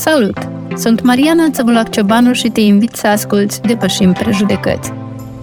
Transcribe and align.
Salut! 0.00 0.48
Sunt 0.76 1.02
Mariana 1.02 1.50
Țăbulac 1.50 1.90
Ciobanu 1.90 2.32
și 2.32 2.48
te 2.48 2.60
invit 2.60 2.94
să 2.94 3.06
asculți 3.06 3.60
Depășim 3.60 4.12
Prejudecăți, 4.12 4.92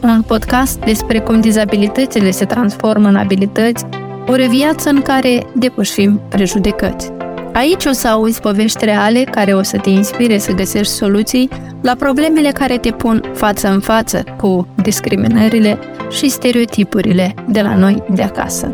un 0.01 0.21
podcast 0.21 0.79
despre 0.79 1.19
cum 1.19 1.41
dizabilitățile 1.41 2.31
se 2.31 2.45
transformă 2.45 3.07
în 3.07 3.15
abilități, 3.15 3.85
o 4.27 4.33
viață 4.49 4.89
în 4.89 5.01
care 5.01 5.45
depășim 5.55 6.21
prejudecăți. 6.29 7.11
Aici 7.53 7.85
o 7.85 7.91
să 7.91 8.07
auzi 8.07 8.39
povești 8.39 8.85
reale 8.85 9.23
care 9.23 9.53
o 9.53 9.63
să 9.63 9.77
te 9.77 9.89
inspire 9.89 10.37
să 10.37 10.51
găsești 10.51 10.93
soluții 10.93 11.49
la 11.81 11.95
problemele 11.95 12.49
care 12.49 12.77
te 12.77 12.91
pun 12.91 13.21
față 13.33 13.71
în 13.71 13.79
față 13.79 14.23
cu 14.37 14.67
discriminările 14.81 15.79
și 16.09 16.29
stereotipurile 16.29 17.33
de 17.47 17.61
la 17.61 17.75
noi 17.75 18.03
de 18.09 18.21
acasă. 18.21 18.71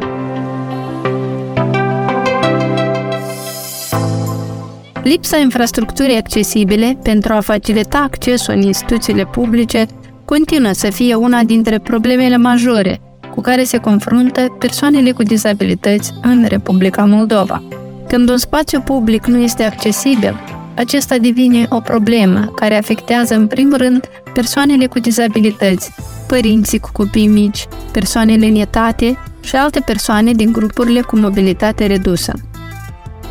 Lipsa 5.03 5.37
infrastructurii 5.37 6.17
accesibile 6.17 6.97
pentru 7.03 7.33
a 7.33 7.39
facilita 7.39 7.97
accesul 7.97 8.53
în 8.53 8.61
instituțiile 8.61 9.25
publice 9.25 9.85
continuă 10.25 10.71
să 10.71 10.89
fie 10.89 11.15
una 11.15 11.43
dintre 11.43 11.79
problemele 11.79 12.37
majore 12.37 13.01
cu 13.31 13.41
care 13.41 13.63
se 13.63 13.77
confruntă 13.77 14.55
persoanele 14.59 15.11
cu 15.11 15.23
dizabilități 15.23 16.13
în 16.21 16.45
Republica 16.47 17.05
Moldova. 17.05 17.63
Când 18.07 18.29
un 18.29 18.37
spațiu 18.37 18.81
public 18.81 19.25
nu 19.25 19.37
este 19.37 19.63
accesibil, 19.63 20.39
acesta 20.75 21.17
devine 21.17 21.65
o 21.69 21.79
problemă 21.79 22.51
care 22.55 22.77
afectează 22.77 23.35
în 23.35 23.47
primul 23.47 23.77
rând 23.77 24.07
persoanele 24.33 24.85
cu 24.85 24.99
dizabilități, 24.99 25.91
părinții 26.27 26.79
cu 26.79 26.89
copii 26.93 27.27
mici, 27.27 27.65
persoanele 27.91 28.45
în 28.45 28.55
etate 28.55 29.17
și 29.41 29.55
alte 29.55 29.79
persoane 29.85 30.31
din 30.31 30.51
grupurile 30.51 31.01
cu 31.01 31.17
mobilitate 31.17 31.85
redusă. 31.85 32.33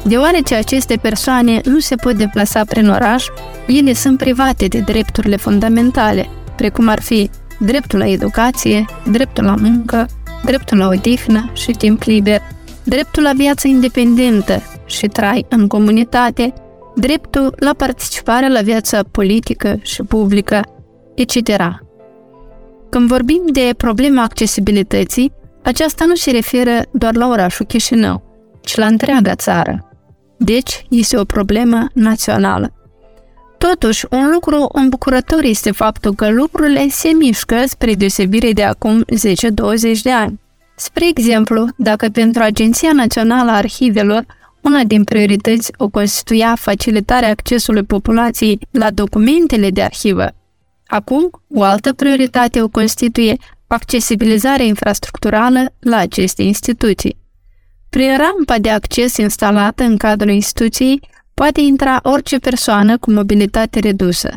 Deoarece 0.04 0.54
aceste 0.54 0.96
persoane 0.96 1.60
nu 1.64 1.78
se 1.78 1.94
pot 1.94 2.12
deplasa 2.12 2.64
prin 2.64 2.88
oraș, 2.88 3.26
ele 3.66 3.92
sunt 3.92 4.18
private 4.18 4.66
de 4.66 4.78
drepturile 4.78 5.36
fundamentale, 5.36 6.28
precum 6.56 6.88
ar 6.88 7.00
fi 7.00 7.30
dreptul 7.58 7.98
la 7.98 8.08
educație, 8.08 8.84
dreptul 9.10 9.44
la 9.44 9.54
muncă, 9.54 10.06
dreptul 10.44 10.78
la 10.78 10.86
odihnă 10.86 11.50
și 11.52 11.70
timp 11.70 12.02
liber, 12.02 12.40
dreptul 12.84 13.22
la 13.22 13.32
viață 13.36 13.68
independentă 13.68 14.62
și 14.84 15.06
trai 15.06 15.46
în 15.48 15.66
comunitate, 15.66 16.52
dreptul 16.94 17.54
la 17.58 17.72
participare 17.72 18.48
la 18.48 18.60
viața 18.60 19.02
politică 19.10 19.78
și 19.82 20.02
publică, 20.02 20.60
etc. 21.14 21.36
Când 22.90 23.08
vorbim 23.08 23.42
de 23.52 23.70
problema 23.76 24.22
accesibilității, 24.22 25.32
aceasta 25.62 26.04
nu 26.04 26.14
se 26.14 26.30
referă 26.30 26.82
doar 26.92 27.14
la 27.14 27.28
orașul 27.28 27.66
Chișinău, 27.66 28.22
ci 28.60 28.76
la 28.76 28.86
întreaga 28.86 29.34
țară. 29.34 29.91
Deci, 30.44 30.86
este 30.88 31.18
o 31.18 31.24
problemă 31.24 31.86
națională. 31.92 32.72
Totuși, 33.58 34.06
un 34.10 34.30
lucru 34.32 34.68
îmbucurător 34.72 35.42
este 35.42 35.70
faptul 35.70 36.14
că 36.14 36.30
lucrurile 36.30 36.88
se 36.88 37.08
mișcă 37.08 37.62
spre 37.66 37.94
deosebire 37.94 38.52
de 38.52 38.62
acum 38.62 39.04
10-20 39.04 40.00
de 40.02 40.10
ani. 40.10 40.40
Spre 40.76 41.08
exemplu, 41.08 41.68
dacă 41.76 42.08
pentru 42.08 42.42
Agenția 42.42 42.92
Națională 42.92 43.50
a 43.50 43.56
Arhivelor 43.56 44.26
una 44.60 44.84
din 44.84 45.04
priorități 45.04 45.72
o 45.76 45.88
constituia 45.88 46.54
facilitarea 46.54 47.28
accesului 47.28 47.82
populației 47.82 48.58
la 48.70 48.90
documentele 48.90 49.70
de 49.70 49.82
arhivă, 49.82 50.34
acum 50.86 51.30
o 51.54 51.62
altă 51.62 51.92
prioritate 51.92 52.62
o 52.62 52.68
constituie 52.68 53.36
accesibilizarea 53.66 54.64
infrastructurală 54.64 55.72
la 55.80 55.96
aceste 55.96 56.42
instituții. 56.42 57.21
Prin 57.96 58.16
rampa 58.16 58.58
de 58.58 58.70
acces 58.70 59.16
instalată 59.16 59.82
în 59.82 59.96
cadrul 59.96 60.30
instituției 60.30 61.00
poate 61.34 61.60
intra 61.60 62.00
orice 62.02 62.38
persoană 62.38 62.98
cu 62.98 63.10
mobilitate 63.10 63.80
redusă. 63.80 64.30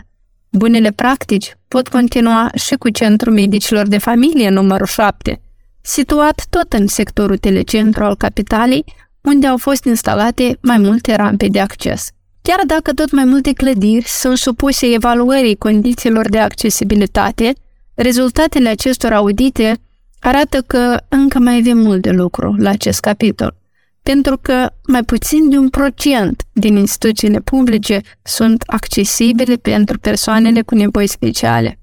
Bunele 0.50 0.92
practici 0.92 1.58
pot 1.68 1.88
continua 1.88 2.52
și 2.56 2.76
cu 2.76 2.90
Centrul 2.90 3.34
Medicilor 3.34 3.88
de 3.88 3.98
Familie 3.98 4.50
numărul 4.50 4.86
7, 4.86 5.42
situat 5.82 6.46
tot 6.50 6.74
în 6.74 6.88
sectorul 6.88 7.38
telecentru 7.38 8.04
al 8.04 8.16
capitalei, 8.16 8.86
unde 9.22 9.48
au 9.48 9.58
fost 9.58 9.84
instalate 9.84 10.58
mai 10.62 10.78
multe 10.78 11.16
rampe 11.16 11.48
de 11.48 11.60
acces. 11.60 12.10
Chiar 12.42 12.60
dacă 12.66 12.94
tot 12.94 13.12
mai 13.12 13.26
multe 13.26 13.54
clădiri 13.54 14.08
sunt 14.08 14.38
supuse 14.38 14.94
evaluării 14.94 15.56
condițiilor 15.56 16.30
de 16.30 16.40
accesibilitate, 16.40 17.54
rezultatele 17.94 18.70
acestor 18.70 19.12
audite 19.12 19.80
arată 20.26 20.62
că 20.62 20.98
încă 21.10 21.40
mai 21.40 21.58
avem 21.58 21.78
mult 21.78 22.02
de 22.02 22.12
lucru 22.12 22.56
la 22.58 22.70
acest 22.70 23.00
capitol, 23.00 23.58
pentru 24.04 24.38
că 24.42 24.70
mai 24.88 25.04
puțin 25.04 25.50
de 25.50 25.58
un 25.58 25.70
procent 25.70 26.44
din 26.54 26.76
instituțiile 26.76 27.40
publice 27.40 28.02
sunt 28.22 28.64
accesibile 28.66 29.56
pentru 29.56 30.00
persoanele 30.00 30.62
cu 30.62 30.76
nevoi 30.76 31.08
speciale. 31.08 31.80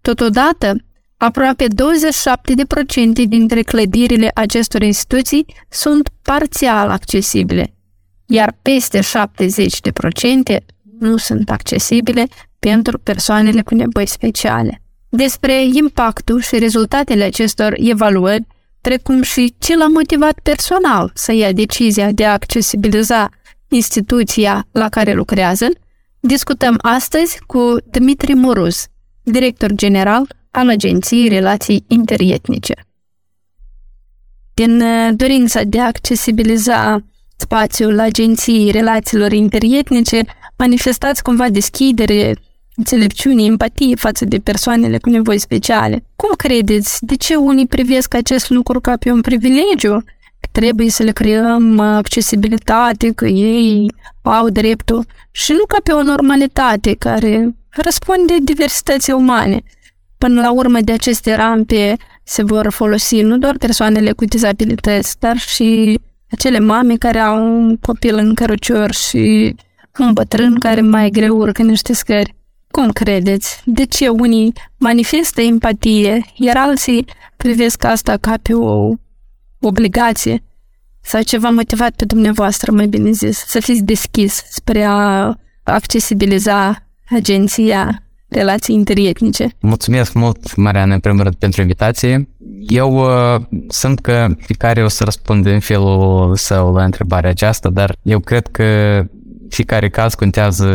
Totodată, 0.00 0.76
aproape 1.16 1.66
27% 1.66 1.68
dintre 3.28 3.62
clădirile 3.62 4.30
acestor 4.34 4.82
instituții 4.82 5.46
sunt 5.68 6.08
parțial 6.22 6.90
accesibile, 6.90 7.74
iar 8.26 8.58
peste 8.62 9.00
70% 9.00 9.04
nu 10.98 11.16
sunt 11.16 11.50
accesibile 11.50 12.26
pentru 12.58 12.98
persoanele 12.98 13.62
cu 13.62 13.74
nevoi 13.74 14.06
speciale 14.06 14.81
despre 15.14 15.64
impactul 15.64 16.40
și 16.40 16.58
rezultatele 16.58 17.24
acestor 17.24 17.74
evaluări, 17.76 18.46
precum 18.80 19.22
și 19.22 19.54
ce 19.58 19.76
l-a 19.76 19.86
motivat 19.86 20.38
personal 20.42 21.10
să 21.14 21.32
ia 21.32 21.52
decizia 21.52 22.12
de 22.12 22.24
a 22.24 22.32
accesibiliza 22.32 23.28
instituția 23.68 24.66
la 24.70 24.88
care 24.88 25.12
lucrează, 25.12 25.68
discutăm 26.20 26.78
astăzi 26.82 27.38
cu 27.46 27.76
Dmitri 27.90 28.32
Moruz, 28.32 28.86
director 29.22 29.72
general 29.72 30.36
al 30.50 30.68
Agenției 30.68 31.28
Relații 31.28 31.84
Interietnice. 31.88 32.74
Din 34.54 34.80
uh, 34.80 35.10
dorința 35.16 35.62
de 35.62 35.80
a 35.80 35.86
accesibiliza 35.86 37.04
spațiul 37.36 37.98
Agenției 37.98 38.70
Relațiilor 38.70 39.32
Interietnice, 39.32 40.24
manifestați 40.56 41.22
cumva 41.22 41.48
deschidere 41.48 42.34
înțelepciune, 42.76 43.42
empatie 43.44 43.94
față 43.94 44.24
de 44.24 44.38
persoanele 44.38 44.98
cu 44.98 45.08
nevoi 45.08 45.38
speciale. 45.38 46.04
Cum 46.16 46.30
credeți? 46.36 46.98
De 47.00 47.16
ce 47.16 47.34
unii 47.34 47.66
privesc 47.66 48.14
acest 48.14 48.50
lucru 48.50 48.80
ca 48.80 48.96
pe 48.96 49.10
un 49.10 49.20
privilegiu? 49.20 50.02
Că 50.40 50.48
trebuie 50.52 50.90
să 50.90 51.02
le 51.02 51.10
creăm 51.10 51.78
accesibilitate, 51.78 53.10
că 53.10 53.26
ei 53.26 53.92
au 54.22 54.48
dreptul 54.48 55.06
și 55.30 55.52
nu 55.52 55.64
ca 55.66 55.76
pe 55.84 55.92
o 55.92 56.02
normalitate 56.02 56.94
care 56.94 57.54
răspunde 57.68 58.36
diversității 58.42 59.12
umane. 59.12 59.62
Până 60.18 60.40
la 60.40 60.52
urmă 60.52 60.80
de 60.80 60.92
aceste 60.92 61.34
rampe 61.34 61.96
se 62.24 62.42
vor 62.42 62.70
folosi 62.70 63.20
nu 63.20 63.38
doar 63.38 63.56
persoanele 63.56 64.12
cu 64.12 64.24
dizabilități, 64.24 65.16
dar 65.18 65.36
și 65.36 65.98
acele 66.30 66.58
mame 66.58 66.96
care 66.96 67.18
au 67.18 67.44
un 67.44 67.76
copil 67.76 68.16
în 68.16 68.34
cărucior 68.34 68.92
și 68.92 69.54
un 69.98 70.12
bătrân 70.12 70.58
care 70.58 70.80
mai 70.80 71.10
greu 71.10 71.36
urcă 71.36 71.62
niște 71.62 71.92
scări. 71.92 72.34
Cum 72.72 72.90
credeți? 72.90 73.62
De 73.64 73.84
ce 73.84 74.08
unii 74.08 74.52
manifestă 74.76 75.40
empatie, 75.40 76.24
iar 76.34 76.56
alții 76.56 77.04
privesc 77.36 77.84
asta 77.84 78.16
ca 78.16 78.34
pe 78.42 78.54
o 78.54 78.92
obligație? 79.60 80.42
Sau 81.00 81.22
ce 81.22 81.38
v-a 81.38 81.50
motivat 81.50 81.90
pe 81.96 82.04
dumneavoastră, 82.04 82.72
mai 82.72 82.86
bine 82.86 83.10
zis, 83.10 83.44
să 83.46 83.60
fiți 83.60 83.82
deschis 83.82 84.42
spre 84.50 84.82
a 84.82 85.34
accesibiliza 85.62 86.86
agenția 87.10 88.02
relații 88.28 88.74
interietnice. 88.74 89.48
Mulțumesc 89.60 90.12
mult, 90.12 90.56
Mariana, 90.56 90.94
în 90.94 91.00
primul 91.00 91.22
rând, 91.22 91.34
pentru 91.34 91.60
invitație. 91.60 92.28
Eu 92.68 92.94
uh, 92.94 93.40
sunt 93.68 94.00
că 94.00 94.26
fiecare 94.38 94.84
o 94.84 94.88
să 94.88 95.04
răspundă 95.04 95.50
în 95.50 95.60
felul 95.60 96.36
său 96.36 96.74
la 96.74 96.84
întrebarea 96.84 97.30
aceasta, 97.30 97.68
dar 97.70 97.96
eu 98.02 98.18
cred 98.18 98.46
că 98.46 98.64
fiecare 99.48 99.88
caz 99.88 100.14
contează 100.14 100.66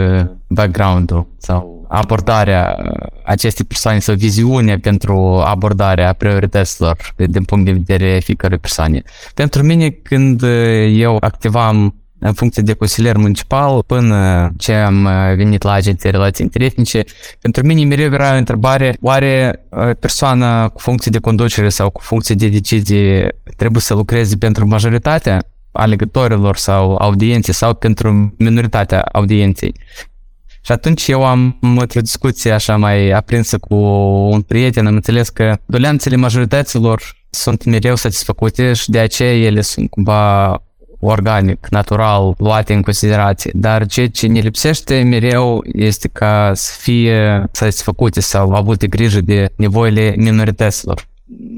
background-ul 0.48 1.28
sau 1.38 1.77
abordarea 1.88 2.78
acestei 3.24 3.66
persoane 3.66 4.00
sau 4.00 4.16
viziunea 4.16 4.80
pentru 4.80 5.42
abordarea 5.46 6.14
priorităților 6.14 6.98
din 7.16 7.44
punct 7.44 7.66
de 7.66 7.72
vedere 7.72 8.20
fiecare 8.20 8.58
persoane. 8.58 9.02
Pentru 9.34 9.64
mine, 9.64 9.90
când 9.90 10.42
eu 10.90 11.18
activam 11.20 12.02
în 12.20 12.34
funcție 12.34 12.64
de 12.64 12.74
consilier 12.74 13.18
municipal 13.18 13.84
până 13.84 14.52
ce 14.58 14.74
am 14.74 15.10
venit 15.36 15.64
la 15.64 15.72
agenția 15.72 16.10
relații 16.10 16.46
interetnice, 16.46 17.04
pentru 17.42 17.66
mine 17.66 17.86
mereu 17.86 18.14
era 18.14 18.36
întrebare, 18.38 18.98
oare 19.02 19.66
persoana 20.00 20.70
cu 20.70 20.80
funcție 20.80 21.12
de 21.12 21.20
conducere 21.20 21.70
sau 21.70 21.90
cu 21.90 22.02
funcție 22.02 22.36
de 22.36 22.48
decizie 22.48 23.36
trebuie 23.56 23.82
să 23.82 23.94
lucreze 23.94 24.36
pentru 24.36 24.68
majoritatea 24.68 25.44
alegătorilor 25.72 26.56
sau 26.56 26.96
audienței 26.96 27.54
sau 27.54 27.74
pentru 27.74 28.34
minoritatea 28.38 29.02
audienței. 29.12 29.76
Și 30.68 30.74
atunci 30.74 31.08
eu 31.08 31.26
am 31.26 31.58
într-o 31.62 32.02
discuție 32.02 32.52
așa 32.52 32.78
mai 32.78 33.10
aprinsă 33.10 33.58
cu 33.58 33.76
un 34.32 34.42
prieten, 34.42 34.88
am 34.88 34.94
înțeles 34.94 35.30
că 35.30 35.58
doleanțele 35.66 36.16
majorităților 36.16 37.02
sunt 37.30 37.64
mereu 37.64 37.96
satisfăcute 37.96 38.74
și 38.74 38.90
de 38.90 39.00
aceea 39.00 39.34
ele 39.36 39.62
sunt 39.62 39.90
cumva 39.90 40.58
organic, 41.00 41.68
natural, 41.70 42.34
luate 42.38 42.74
în 42.74 42.82
considerație, 42.82 43.52
dar 43.54 43.86
ceea 43.86 44.08
ce 44.08 44.28
ne 44.28 44.40
lipsește 44.40 45.02
mereu 45.02 45.64
este 45.74 46.08
ca 46.08 46.52
să 46.54 46.72
fie 46.80 47.44
satisfăcute 47.52 48.20
sau 48.20 48.54
avute 48.54 48.88
grijă 48.88 49.22
de 49.22 49.50
nevoile 49.56 50.14
minorităților 50.18 51.08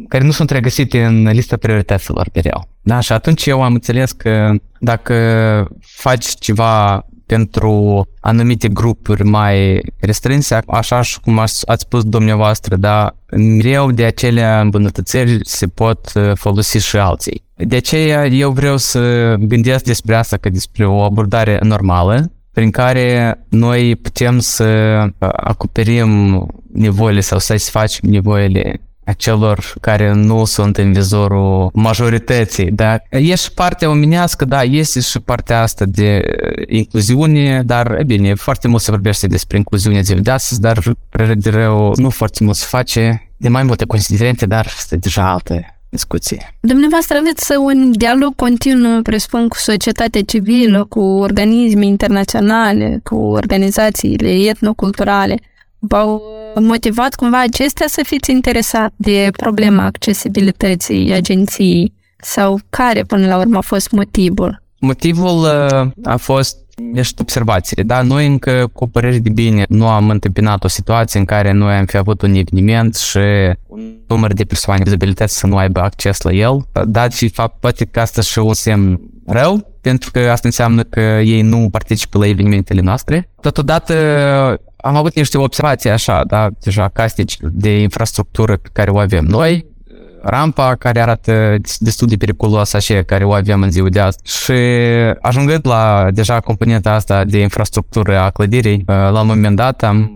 care 0.08 0.24
nu 0.24 0.32
sunt 0.32 0.50
regăsite 0.50 1.04
în 1.04 1.28
lista 1.28 1.58
priorităților 1.58 2.28
mereu. 2.34 2.68
Da? 2.82 3.00
Și 3.00 3.12
atunci 3.12 3.46
eu 3.46 3.64
am 3.64 3.74
înțeles 3.74 4.12
că 4.12 4.52
dacă 4.80 5.68
faci 5.80 6.26
ceva 6.26 7.06
pentru 7.30 8.08
anumite 8.20 8.68
grupuri 8.68 9.24
mai 9.24 9.82
restrânse, 10.00 10.60
așa 10.68 11.02
și 11.02 11.20
cum 11.20 11.40
ați 11.40 11.64
spus 11.66 12.04
dumneavoastră, 12.04 12.76
da, 12.76 13.16
mereu 13.32 13.92
de 13.92 14.04
acelea 14.04 14.62
îmbunătățiri 14.62 15.40
se 15.42 15.68
pot 15.68 16.12
uh, 16.16 16.32
folosi 16.36 16.78
și 16.78 16.98
alții. 16.98 17.44
De 17.56 17.76
aceea 17.76 18.26
eu 18.26 18.52
vreau 18.52 18.78
să 18.78 19.34
gândesc 19.40 19.84
despre 19.84 20.16
asta 20.16 20.38
ca 20.38 20.50
despre 20.50 20.86
o 20.86 21.02
abordare 21.02 21.60
normală, 21.64 22.32
prin 22.52 22.72
care 22.72 23.40
noi 23.50 23.96
putem 23.96 24.40
să 24.40 24.66
uh, 25.20 25.30
acoperim 25.32 26.46
nevoile 26.74 27.20
sau 27.20 27.38
să 27.40 27.46
satisfacem 27.46 28.10
nevoile 28.10 28.82
celor 29.14 29.74
care 29.82 30.14
nu 30.14 30.46
sunt 30.46 30.78
în 30.78 30.94
vizorul 30.94 31.70
majorității. 31.74 32.72
Da? 32.72 32.98
E 33.10 33.36
și 33.36 33.54
partea 33.54 33.90
omenească, 33.90 34.46
da, 34.46 34.64
este 34.64 35.00
și 35.00 35.20
partea 35.20 35.62
asta 35.62 35.86
de 35.88 36.22
incluziune, 36.68 37.64
dar, 37.66 37.96
e 38.00 38.04
bine, 38.04 38.34
foarte 38.34 38.68
mult 38.68 38.82
se 38.82 38.92
vorbește 38.92 39.28
despre 39.28 39.58
incluziune 39.58 40.02
de, 40.02 40.14
de 40.14 40.32
astăzi, 40.32 40.62
dar, 40.62 40.80
de 41.36 41.50
rău, 41.50 41.94
nu 41.96 42.10
foarte 42.10 42.44
mult 42.44 42.56
se 42.56 42.66
face 42.70 43.32
de 43.38 43.50
mai 43.50 43.64
multe 43.64 43.86
considerente, 43.86 44.46
dar 44.46 44.66
este 44.78 44.96
deja 44.96 45.32
alte 45.32 45.80
discuție. 45.90 46.56
Dumneavoastră 46.60 47.18
aveți 47.18 47.52
un 47.58 47.92
dialog 47.92 48.36
continuu, 48.36 49.02
presupun, 49.02 49.48
cu 49.48 49.58
societatea 49.58 50.22
civilă, 50.22 50.86
cu 50.86 51.00
organisme 51.00 51.86
internaționale, 51.86 53.00
cu 53.04 53.16
organizațiile 53.16 54.30
etnoculturale. 54.30 55.36
V-au 55.80 56.22
motivat 56.56 57.16
cumva 57.16 57.42
acestea 57.42 57.88
să 57.88 58.02
fiți 58.06 58.32
interesat 58.32 58.94
de 58.96 59.30
problema 59.38 59.84
accesibilității 59.84 61.14
agenției 61.14 61.94
sau 62.18 62.60
care 62.70 63.04
până 63.04 63.28
la 63.28 63.38
urmă 63.38 63.58
a 63.58 63.62
fost 63.62 63.92
motivul? 63.92 64.64
Motivul 64.80 65.38
uh, 65.40 65.88
a 66.04 66.16
fost 66.16 66.58
niște 66.92 67.22
observații. 67.22 67.84
Da, 67.84 68.02
noi 68.02 68.28
încă 68.28 68.70
cu 68.74 68.88
păreri 68.88 69.20
de 69.20 69.30
bine 69.30 69.66
nu 69.70 69.88
am 69.88 70.10
întâmpinat 70.10 70.64
o 70.64 70.68
situație 70.68 71.20
în 71.20 71.26
care 71.26 71.52
noi 71.52 71.74
am 71.74 71.86
fi 71.86 71.98
avut 71.98 72.22
un 72.22 72.34
eveniment 72.34 72.96
și 72.96 73.18
un 73.68 73.96
număr 74.08 74.34
de 74.34 74.44
persoane 74.44 74.80
cu 74.80 74.86
dizabilități 74.86 75.38
să 75.38 75.48
nu 75.48 75.58
aibă 75.58 75.80
acces 75.80 76.22
la 76.22 76.32
el, 76.32 76.68
dat 76.86 77.14
și 77.14 77.30
fapt 77.30 77.60
poate 77.60 77.86
că 77.86 78.00
asta 78.00 78.22
și 78.22 78.40
un 78.40 78.54
semn 78.54 79.00
rău, 79.26 79.78
pentru 79.82 80.12
că 80.12 80.20
asta 80.20 80.48
înseamnă 80.48 80.84
că 80.84 81.00
ei 81.24 81.42
nu 81.42 81.68
participă 81.72 82.18
la 82.18 82.28
evenimentele 82.28 82.82
noastre. 82.82 83.30
Totodată 83.42 83.94
am 84.82 84.96
avut 84.96 85.16
niște 85.16 85.38
observații 85.38 85.90
așa, 85.90 86.24
da, 86.24 86.48
deja 86.60 86.88
castici 86.88 87.38
de 87.42 87.80
infrastructură 87.80 88.58
pe 88.58 88.70
care 88.72 88.92
o 88.92 88.98
avem 88.98 89.26
noi, 89.26 89.66
rampa 90.22 90.76
care 90.76 91.02
arată 91.02 91.56
destul 91.80 92.08
de 92.08 92.16
periculoasă 92.16 92.78
așa, 92.78 93.04
care 93.04 93.24
o 93.24 93.34
avem 93.34 93.62
în 93.62 93.72
ziua 93.72 93.90
de 93.90 94.00
azi. 94.00 94.18
Și 94.24 94.54
ajungând 95.22 95.68
la 95.68 96.08
deja 96.12 96.40
componenta 96.40 96.94
asta 96.94 97.24
de 97.24 97.40
infrastructură 97.40 98.18
a 98.18 98.30
clădirii, 98.30 98.84
la 98.86 99.20
un 99.22 99.28
moment 99.28 99.56
dat 99.56 99.84
am, 99.84 100.12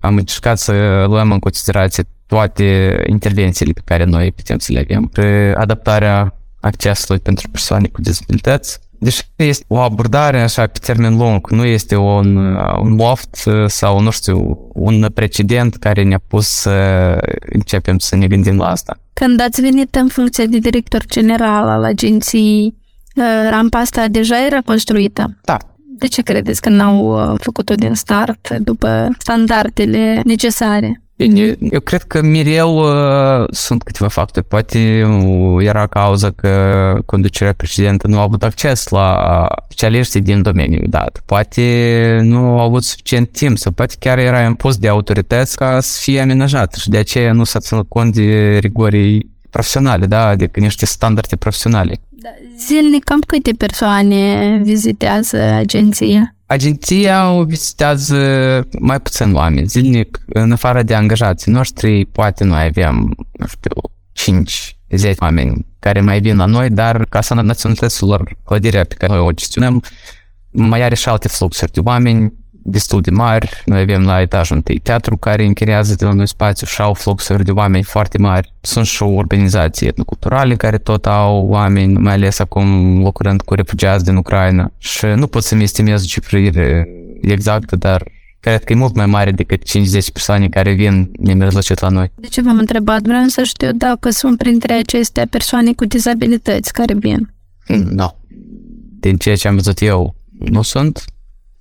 am 0.00 0.16
încercat 0.16 0.58
să 0.58 1.04
luăm 1.06 1.32
în 1.32 1.38
considerație 1.38 2.04
toate 2.26 2.96
intervențiile 3.06 3.72
pe 3.72 3.80
care 3.84 4.04
noi 4.04 4.32
putem 4.32 4.58
să 4.58 4.72
le 4.72 4.78
avem. 4.78 5.04
Pe 5.04 5.54
adaptarea 5.56 6.36
accesului 6.60 7.20
pentru 7.20 7.48
persoane 7.48 7.86
cu 7.86 8.00
dizabilități, 8.00 8.78
Deși 9.02 9.22
este 9.36 9.64
o 9.68 9.78
abordare 9.78 10.40
așa 10.40 10.66
pe 10.66 10.78
termen 10.82 11.16
lung, 11.16 11.50
nu 11.50 11.64
este 11.64 11.96
un, 11.96 12.36
un 12.82 12.94
loft 12.96 13.48
sau, 13.66 14.00
nu 14.00 14.10
știu, 14.10 14.68
un 14.72 15.06
precedent 15.14 15.76
care 15.76 16.02
ne-a 16.02 16.20
pus 16.28 16.46
să 16.46 16.70
începem 17.52 17.98
să 17.98 18.16
ne 18.16 18.26
gândim 18.26 18.56
la 18.56 18.70
asta. 18.70 18.98
Când 19.12 19.40
ați 19.40 19.60
venit 19.60 19.94
în 19.94 20.08
funcție 20.08 20.44
de 20.44 20.58
director 20.58 21.04
general 21.06 21.68
al 21.68 21.84
agenției, 21.84 22.74
ă, 23.16 23.48
rampa 23.50 23.78
asta 23.78 24.08
deja 24.08 24.46
era 24.46 24.60
construită? 24.60 25.38
Da. 25.44 25.56
De 25.98 26.06
ce 26.06 26.22
credeți 26.22 26.60
că 26.60 26.68
n-au 26.68 27.06
ă, 27.08 27.34
făcut-o 27.40 27.74
din 27.74 27.94
start 27.94 28.56
după 28.58 29.08
standardele 29.18 30.20
necesare? 30.24 31.01
Bine, 31.26 31.56
eu 31.70 31.80
cred 31.80 32.02
că 32.02 32.22
mereu 32.22 32.76
uh, 32.76 33.46
sunt 33.50 33.82
câteva 33.82 34.08
factori. 34.08 34.46
Poate 34.46 35.04
uh, 35.04 35.64
era 35.66 35.86
cauza 35.86 36.30
că 36.30 36.98
conducerea 37.06 37.52
precedentă 37.52 38.06
nu 38.06 38.18
a 38.18 38.22
avut 38.22 38.42
acces 38.42 38.88
la 38.88 39.46
specialiștii 39.64 40.20
din 40.20 40.42
domeniu 40.42 40.80
dat. 40.88 41.22
Poate 41.24 42.20
nu 42.22 42.38
au 42.38 42.60
avut 42.60 42.82
suficient 42.82 43.30
timp 43.30 43.58
sau 43.58 43.72
poate 43.72 43.94
chiar 43.98 44.18
era 44.18 44.42
impus 44.42 44.76
de 44.76 44.88
autorități 44.88 45.56
ca 45.56 45.80
să 45.80 45.98
fie 46.00 46.20
amenajat 46.20 46.74
și 46.74 46.88
de 46.88 46.96
aceea 46.96 47.32
nu 47.32 47.44
s-a 47.44 47.58
ținut 47.58 47.88
cont 47.88 48.14
de 48.14 48.58
rigorii 48.60 49.30
profesionale, 49.50 50.06
da, 50.06 50.26
adică 50.26 50.60
niște 50.60 50.86
standarde 50.86 51.36
profesionale. 51.36 52.00
Da, 52.22 52.28
zilnic 52.58 53.04
cam 53.04 53.20
câte 53.20 53.52
persoane 53.52 54.56
vizitează 54.62 55.38
agenția? 55.38 56.34
Agenția 56.46 57.32
o 57.32 57.44
vizitează 57.44 58.16
mai 58.78 59.00
puțin 59.00 59.34
oameni 59.34 59.66
zilnic, 59.66 60.20
în 60.26 60.52
afară 60.52 60.82
de 60.82 60.94
angajații 60.94 61.52
noștri, 61.52 62.04
poate 62.04 62.44
noi 62.44 62.64
avem, 62.64 63.14
nu 63.32 63.46
știu, 63.46 63.72
5-10 65.12 65.14
oameni 65.18 65.66
care 65.78 66.00
mai 66.00 66.20
vin 66.20 66.36
la 66.36 66.44
noi, 66.44 66.70
dar 66.70 67.04
Casa 67.04 67.34
Naționalităților, 67.34 68.36
clădirea 68.44 68.84
pe 68.84 68.94
care 68.94 69.12
noi 69.12 69.22
o 69.22 69.32
gestionăm, 69.32 69.82
mai 70.50 70.82
are 70.82 70.94
și 70.94 71.08
alte 71.08 71.28
fluxuri 71.28 71.72
de 71.72 71.80
oameni, 71.80 72.32
destul 72.64 73.00
de 73.00 73.10
mari. 73.10 73.62
Noi 73.64 73.80
avem 73.80 74.04
la 74.04 74.20
etajul 74.20 74.56
întâi 74.56 74.78
teatru 74.78 75.16
care 75.16 75.44
închiriază 75.44 75.94
de 75.94 76.04
la 76.04 76.12
noi 76.12 76.28
spațiu 76.28 76.66
și 76.66 76.80
au 76.80 76.94
fluxuri 76.94 77.44
de 77.44 77.50
oameni 77.50 77.82
foarte 77.82 78.18
mari. 78.18 78.54
Sunt 78.60 78.86
și 78.86 79.02
organizații 79.02 79.86
etnoculturale 79.86 80.54
care 80.54 80.78
tot 80.78 81.06
au 81.06 81.46
oameni, 81.46 81.92
mai 81.92 82.12
ales 82.12 82.38
acum 82.38 82.98
lucrând 83.02 83.42
cu 83.42 83.54
refugiați 83.54 84.04
din 84.04 84.16
Ucraina. 84.16 84.72
Și 84.78 85.06
nu 85.06 85.26
pot 85.26 85.42
să-mi 85.42 85.62
estimez 85.62 86.06
cifrire 86.06 86.88
exactă, 87.20 87.76
dar 87.76 88.02
cred 88.40 88.64
că 88.64 88.72
e 88.72 88.76
mult 88.76 88.94
mai 88.94 89.06
mare 89.06 89.30
decât 89.30 89.62
50 89.62 90.10
persoane 90.10 90.48
care 90.48 90.72
vin 90.72 91.10
nemijlocit 91.18 91.80
la 91.80 91.88
noi. 91.88 92.12
De 92.14 92.26
ce 92.26 92.42
v-am 92.42 92.58
întrebat? 92.58 93.02
Vreau 93.02 93.26
să 93.26 93.42
știu 93.42 93.72
dacă 93.72 94.10
sunt 94.10 94.38
printre 94.38 94.72
acestea 94.72 95.26
persoane 95.30 95.72
cu 95.72 95.84
dizabilități 95.84 96.72
care 96.72 96.94
vin. 96.94 97.34
Nu. 97.66 97.76
No. 97.90 98.06
Din 99.00 99.16
ceea 99.16 99.36
ce 99.36 99.48
am 99.48 99.54
văzut 99.54 99.80
eu, 99.80 100.14
nu 100.38 100.62
sunt. 100.62 101.04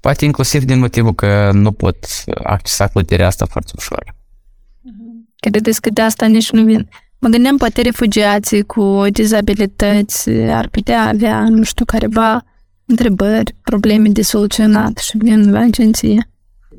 Poate 0.01 0.25
inclusiv 0.25 0.63
din 0.63 0.79
motivul 0.79 1.13
că 1.13 1.49
nu 1.53 1.71
pot 1.71 1.97
accesa 2.43 2.87
clădirea 2.87 3.27
asta 3.27 3.45
foarte 3.45 3.71
ușor. 3.75 4.15
Credeți 5.35 5.81
că 5.81 5.89
de 5.89 6.01
asta 6.01 6.25
nici 6.25 6.51
nu 6.51 6.63
vin? 6.63 6.89
Mă 7.19 7.29
gândeam, 7.29 7.57
poate 7.57 7.81
refugiații 7.81 8.63
cu 8.63 9.05
dizabilități 9.11 10.29
ar 10.29 10.67
putea 10.67 11.07
avea, 11.07 11.49
nu 11.49 11.63
știu, 11.63 11.85
careva 11.85 12.43
întrebări, 12.85 13.55
probleme 13.63 14.09
de 14.09 14.21
soluționat 14.21 14.97
și 14.97 15.17
vin 15.17 15.51
la 15.51 15.59
agenție. 15.59 16.29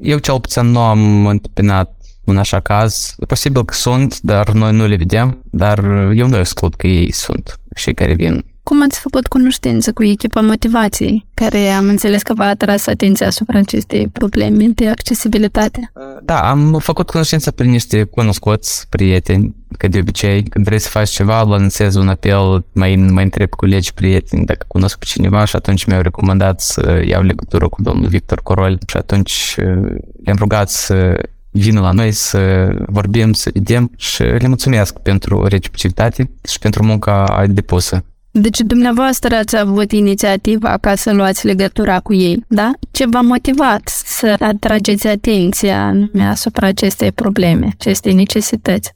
Eu 0.00 0.18
cel 0.18 0.40
puțin 0.40 0.66
nu 0.66 0.78
am 0.78 1.26
întâmpinat 1.26 1.96
un 2.24 2.38
așa 2.38 2.60
caz. 2.60 3.14
Posibil 3.26 3.64
că 3.64 3.74
sunt, 3.74 4.20
dar 4.20 4.52
noi 4.52 4.72
nu 4.72 4.86
le 4.86 4.96
vedem, 4.96 5.42
dar 5.50 5.84
eu 6.14 6.28
nu 6.28 6.38
exclud 6.38 6.74
că 6.74 6.86
ei 6.86 7.12
sunt 7.12 7.60
și 7.74 7.92
care 7.92 8.14
vin 8.14 8.44
cum 8.62 8.82
ați 8.82 9.00
făcut 9.00 9.26
cunoștință 9.26 9.92
cu 9.92 10.04
echipa 10.04 10.40
motivației, 10.40 11.26
care 11.34 11.68
am 11.68 11.88
înțeles 11.88 12.22
că 12.22 12.34
v-a 12.34 12.48
atras 12.48 12.86
atenția 12.86 13.26
asupra 13.26 13.58
acestei 13.58 14.08
probleme 14.08 14.66
de 14.66 14.88
accesibilitate? 14.88 15.92
Da, 16.22 16.50
am 16.50 16.78
făcut 16.78 17.10
cunoștință 17.10 17.50
prin 17.50 17.70
niște 17.70 18.04
cunoscuți, 18.04 18.86
prieteni, 18.88 19.54
că 19.78 19.88
de 19.88 19.98
obicei, 19.98 20.42
când 20.42 20.64
vrei 20.64 20.78
să 20.78 20.88
faci 20.88 21.08
ceva, 21.08 21.42
lansezi 21.42 21.98
un 21.98 22.08
apel, 22.08 22.64
mai, 22.72 22.94
mai 22.96 23.24
întreb 23.24 23.48
colegi, 23.48 23.94
prieteni, 23.94 24.44
dacă 24.44 24.64
cunosc 24.68 24.98
pe 24.98 25.04
cineva 25.04 25.44
și 25.44 25.56
atunci 25.56 25.84
mi-au 25.84 26.00
recomandat 26.00 26.60
să 26.60 27.02
iau 27.06 27.22
legătură 27.22 27.68
cu 27.68 27.82
domnul 27.82 28.08
Victor 28.08 28.40
Corol 28.42 28.78
și 28.86 28.96
atunci 28.96 29.56
uh, 29.58 29.94
le-am 30.24 30.36
rugat 30.38 30.68
să 30.68 31.18
vină 31.50 31.80
la 31.80 31.90
noi 31.90 32.12
să 32.12 32.68
vorbim, 32.86 33.32
să 33.32 33.50
vedem 33.54 33.90
și 33.96 34.22
le 34.22 34.48
mulțumesc 34.48 34.98
pentru 34.98 35.44
reciprocitate 35.44 36.30
și 36.48 36.58
pentru 36.58 36.84
munca 36.84 37.44
depusă. 37.48 38.04
Deci 38.34 38.58
dumneavoastră 38.60 39.34
ați 39.34 39.56
avut 39.56 39.92
inițiativa 39.92 40.76
ca 40.80 40.94
să 40.94 41.12
luați 41.12 41.46
legătura 41.46 42.00
cu 42.00 42.14
ei, 42.14 42.44
da? 42.48 42.70
Ce 42.90 43.06
v-a 43.06 43.20
motivat 43.20 43.82
să 44.04 44.36
atrageți 44.38 45.06
atenția 45.06 45.94
asupra 46.30 46.66
acestei 46.66 47.12
probleme, 47.12 47.68
acestei 47.78 48.14
necesități? 48.14 48.92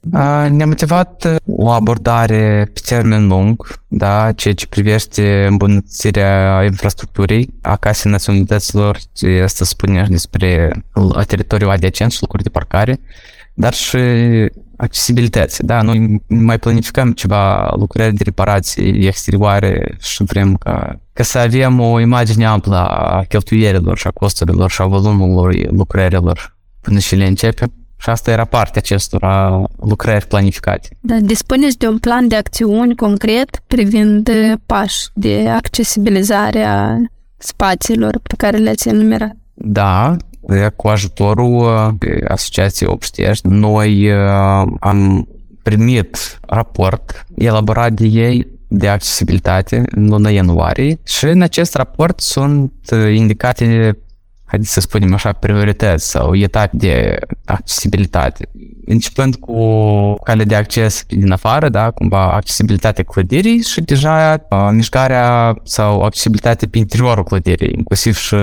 Ne-a 0.49 0.65
motivat 0.65 1.25
uh, 1.25 1.35
o 1.45 1.69
abordare 1.69 2.69
pe 2.73 2.79
termen 2.85 3.27
lung, 3.27 3.81
da, 3.87 4.31
ceea 4.35 4.53
ce 4.53 4.67
privește 4.67 5.45
îmbunătățirea 5.49 6.63
infrastructurii 6.63 7.53
a 7.61 7.75
Casei 7.75 8.11
Naționalităților, 8.11 8.97
asta 9.43 9.65
spune 9.65 10.07
despre 10.09 10.71
teritoriul 11.27 11.69
adiacent 11.69 12.11
și 12.11 12.21
locuri 12.21 12.43
de 12.43 12.49
parcare, 12.49 12.99
dar 13.53 13.73
și 13.73 13.97
accesibilității, 14.77 15.63
da? 15.63 15.81
Noi 15.81 16.21
mai 16.27 16.59
planificăm 16.59 17.11
ceva 17.11 17.73
lucrări 17.75 18.15
de 18.15 18.23
reparații 18.23 19.05
exterioare 19.07 19.97
și 19.99 20.23
vrem 20.23 20.55
ca, 20.55 20.99
ca 21.13 21.23
să 21.23 21.37
avem 21.37 21.79
o 21.79 21.99
imagine 21.99 22.45
amplă 22.45 22.75
a 22.75 23.23
cheltuielilor 23.27 23.97
și 23.97 24.07
a 24.07 24.11
costurilor 24.11 24.69
și 24.69 24.81
a 24.81 24.85
volumului 24.85 25.67
lucrărilor 25.71 26.57
până 26.81 26.99
și 26.99 27.15
le 27.15 27.25
începem. 27.25 27.73
Și 27.99 28.09
asta 28.09 28.31
era 28.31 28.45
partea 28.45 28.81
acestora 28.83 29.63
lucrări 29.79 30.27
planificate. 30.27 30.89
Da, 30.99 31.15
dispuneți 31.15 31.77
de 31.77 31.87
un 31.87 31.97
plan 31.97 32.27
de 32.27 32.35
acțiuni 32.35 32.95
concret 32.95 33.61
privind 33.67 34.29
pași 34.65 35.07
de 35.13 35.49
accesibilizare 35.49 36.63
a 36.63 36.95
spațiilor 37.37 38.19
pe 38.23 38.35
care 38.37 38.57
le-ați 38.57 38.89
enumerat? 38.89 39.35
Da, 39.53 40.15
cu 40.75 40.87
ajutorul 40.87 41.55
uh, 41.55 42.17
Asociației 42.27 42.89
Obștești, 42.89 43.47
noi 43.47 44.11
uh, 44.11 44.67
am 44.79 45.27
primit 45.63 46.39
raport 46.47 47.25
elaborat 47.35 47.91
de 47.91 48.05
ei 48.05 48.47
de 48.67 48.87
accesibilitate 48.87 49.83
în 49.95 50.07
luna 50.07 50.29
ianuarie 50.29 50.99
și 51.03 51.25
în 51.25 51.41
acest 51.41 51.75
raport 51.75 52.19
sunt 52.19 52.73
uh, 52.91 53.15
indicate 53.15 53.97
haideți 54.47 54.73
să 54.73 54.79
spunem 54.79 55.13
așa, 55.13 55.31
priorități 55.31 56.09
sau 56.09 56.35
etape 56.35 56.77
de 56.77 57.17
accesibilitate. 57.45 58.49
Începând 58.85 59.35
cu 59.35 59.59
cale 60.23 60.43
de 60.43 60.55
acces 60.55 61.03
din 61.07 61.31
afară, 61.31 61.69
da, 61.69 61.91
cumva 61.91 62.31
accesibilitatea 62.31 63.03
clădirii 63.03 63.61
și 63.61 63.81
deja 63.81 64.45
uh, 64.49 64.69
mișcarea 64.71 65.55
sau 65.63 66.01
accesibilitatea 66.01 66.67
pe 66.71 66.77
interiorul 66.77 67.23
clădirii, 67.23 67.73
inclusiv 67.77 68.17
și 68.17 68.35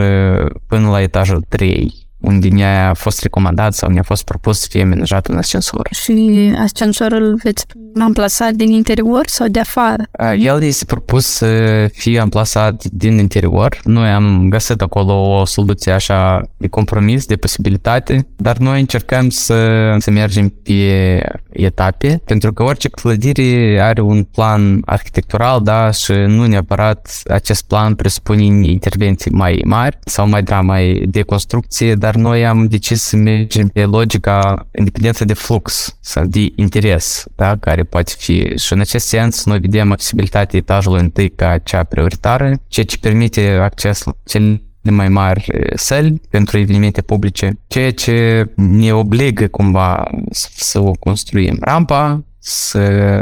până 0.67 0.89
la 0.91 1.03
etajul 1.03 1.45
3 1.49 2.04
unde 2.25 2.49
ne-a 2.49 2.95
fost 2.95 3.23
recomandat 3.23 3.75
sau 3.75 3.91
ne-a 3.91 4.03
fost 4.03 4.25
propus 4.25 4.59
să 4.61 4.67
fie 4.71 4.83
amenajat 4.83 5.29
un 5.29 5.37
ascensor. 5.37 5.89
Și 5.91 6.53
ascensorul 6.59 7.41
veți 7.43 7.65
amplasat 8.01 8.53
din 8.53 8.71
interior 8.71 9.23
sau 9.27 9.49
de 9.49 9.61
afară? 9.61 10.03
El 10.39 10.63
este 10.63 10.85
propus 10.85 11.27
să 11.27 11.87
fie 11.93 12.19
amplasat 12.19 12.85
din 12.85 13.19
interior. 13.19 13.81
Noi 13.85 14.09
am 14.09 14.49
găsit 14.49 14.81
acolo 14.81 15.41
o 15.41 15.45
soluție 15.45 15.93
așa 15.93 16.49
de 16.57 16.69
compromis, 16.69 17.27
de 17.27 17.37
posibilitate, 17.37 18.27
dar 18.37 18.57
noi 18.57 18.81
încercăm 18.81 19.29
să, 19.29 19.57
să 19.99 20.11
mergem 20.11 20.49
pe 20.63 21.23
etape, 21.51 22.23
pentru 22.25 22.53
că 22.53 22.63
orice 22.63 22.89
clădire 22.89 23.81
are 23.81 24.01
un 24.01 24.23
plan 24.23 24.83
arhitectural, 24.85 25.61
da, 25.63 25.91
și 25.91 26.13
nu 26.13 26.47
neapărat 26.47 27.23
acest 27.31 27.67
plan 27.67 27.95
presupune 27.95 28.45
intervenții 28.45 29.31
mai 29.31 29.63
mari 29.65 29.99
sau 30.05 30.29
mai 30.29 30.43
drama 30.43 30.63
mai 30.65 31.05
de 31.09 31.23
construcție, 31.23 31.95
dar 31.95 32.14
noi 32.15 32.47
am 32.47 32.67
decis 32.67 33.03
să 33.03 33.17
mergem 33.17 33.69
pe 33.69 33.85
logica 33.85 34.67
independență 34.79 35.25
de 35.25 35.35
flux 35.35 35.97
sau 36.01 36.25
de 36.25 36.53
interes, 36.57 37.25
da, 37.35 37.57
care 37.57 37.83
poate 37.83 38.13
fi. 38.19 38.59
Și 38.59 38.73
în 38.73 38.81
acest 38.81 39.07
sens, 39.07 39.45
noi 39.45 39.59
vedem 39.59 39.93
accesibilitatea 39.93 40.59
etajului 40.59 41.01
întâi 41.01 41.31
ca 41.31 41.59
cea 41.59 41.85
prioritară, 41.85 42.53
ceea 42.69 42.87
ce 42.87 42.99
permite 42.99 43.51
acces 43.51 44.03
la 44.05 44.13
cele 44.25 44.63
mai 44.83 45.09
mari 45.09 45.47
săli 45.75 46.21
pentru 46.31 46.59
evenimente 46.59 47.03
publice, 47.03 47.59
ceea 47.67 47.93
ce 47.93 48.47
ne 48.55 48.95
obligă 48.95 49.47
cumva 49.47 50.11
să 50.33 50.79
o 50.79 50.91
construim 50.91 51.57
rampa, 51.61 52.25
să 52.39 52.79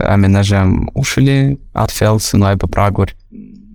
amenajăm 0.09 0.91
ușile, 0.93 1.59
altfel 1.73 2.19
să 2.19 2.37
nu 2.37 2.45
aibă 2.45 2.67
praguri, 2.67 3.17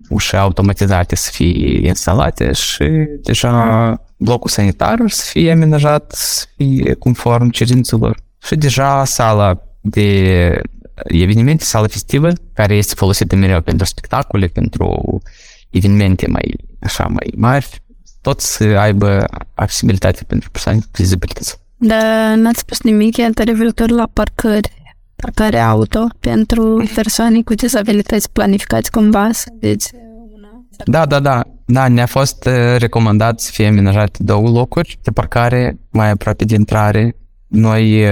uși 0.10 0.36
automatizate 0.36 1.16
să 1.16 1.30
fie 1.34 1.88
instalate 1.88 2.52
și 2.52 2.86
deja 3.24 4.02
blocul 4.18 4.50
sanitar 4.50 5.04
să 5.06 5.24
fie 5.30 5.52
amenajat, 5.52 6.12
să 6.12 6.46
fie 6.56 6.94
conform 6.94 7.50
cerințelor. 7.50 8.20
Și 8.38 8.56
deja 8.56 9.06
sala 9.06 9.62
de 9.82 10.62
evenimente, 11.04 11.64
sala 11.64 11.88
festivă, 11.88 12.30
care 12.54 12.76
este 12.76 12.94
folosită 12.96 13.36
mereu 13.36 13.62
pentru 13.62 13.86
spectacole, 13.86 14.48
pentru 14.48 15.22
evenimente 15.70 16.28
mai, 16.28 16.56
așa, 16.80 17.06
mai 17.06 17.34
mari, 17.36 17.82
tot 18.22 18.40
să 18.40 18.64
aibă 18.64 19.26
accesibilitate 19.54 20.24
pentru 20.24 20.50
persoane 20.50 20.80
cu 20.80 20.86
dizabilități. 20.92 21.60
Dar 21.78 22.36
n-ați 22.36 22.60
spus 22.60 22.82
nimic 22.82 23.18
iată 23.18 23.44
referitor 23.44 23.90
la 23.90 24.10
parcări, 24.14 24.72
parcare 25.16 25.60
auto 25.60 26.08
pentru 26.20 26.90
persoane 26.96 27.42
cu 27.42 27.54
dizabilități 27.54 28.32
planificați 28.32 28.92
cumva 28.92 29.32
să 29.32 29.52
aveți 29.56 29.92
una? 30.34 30.66
Da, 30.86 31.06
da, 31.06 31.20
da. 31.20 31.44
Da, 31.70 31.88
ne-a 31.88 32.06
fost 32.06 32.50
recomandat 32.78 33.40
să 33.40 33.52
fie 33.52 33.68
amenajate 33.68 34.24
două 34.24 34.50
locuri 34.50 35.00
de 35.02 35.12
parcare 35.12 35.80
mai 35.90 36.10
aproape 36.10 36.46
de 36.46 36.56
intrare. 36.56 37.16
Noi 37.48 38.06